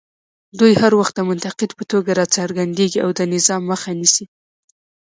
دوی 0.59 0.73
هر 0.81 0.91
وخت 0.99 1.13
د 1.15 1.19
منتقد 1.29 1.69
په 1.77 1.83
توګه 1.91 2.11
راڅرګندېږي 2.19 2.99
او 3.05 3.09
د 3.19 3.21
نظام 3.33 3.61
مخه 3.71 3.89
نیسي 3.99 4.25